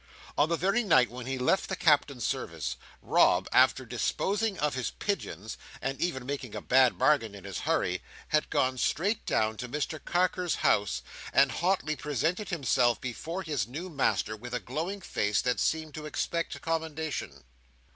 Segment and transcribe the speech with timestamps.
[0.35, 4.89] On the very night when he left the Captain's service, Rob, after disposing of his
[4.89, 9.69] pigeons, and even making a bad bargain in his hurry, had gone straight down to
[9.69, 15.39] Mr Carker's house, and hotly presented himself before his new master with a glowing face
[15.43, 17.43] that seemed to expect commendation.